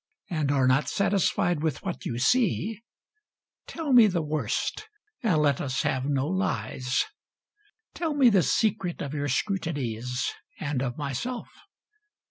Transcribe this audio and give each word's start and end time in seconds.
And 0.31 0.51
are 0.51 0.65
not 0.67 0.89
satisfied 0.89 1.61
with 1.61 1.83
what 1.83 2.07
you 2.07 2.17
see, 2.17 2.81
Tell 3.67 3.93
me 3.93 4.07
the 4.07 4.23
worst 4.23 4.89
and 5.21 5.39
let 5.43 5.61
us 5.61 5.83
havb 5.83 6.05
no 6.05 6.27
lies: 6.27 7.05
Tell 7.93 8.15
me 8.15 8.31
the 8.31 8.41
secret 8.41 8.99
of 9.03 9.13
your 9.13 9.27
scrutinies. 9.29 10.27
And 10.59 10.81
of 10.81 10.97
myself. 10.97 11.49